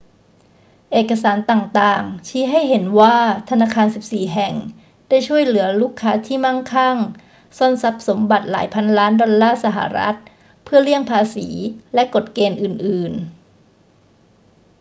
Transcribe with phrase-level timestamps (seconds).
[0.91, 3.17] เอกสารต่าง ๆ ชี้ให้เห็นว่า
[3.49, 4.53] ธนาคาร 14 แห่ง
[5.09, 6.97] ได้ช่วยเหลือลูกค้าที่มั่งคั่ง
[7.57, 10.21] ซ่อนทรัพย์สมบัติหลายพันล้านดอลลาร์สหรัฐฯ
[10.63, 11.47] เพื่อเลี่ยงภาษี
[11.93, 13.31] และกฎเกณฑ์อื่น ๆ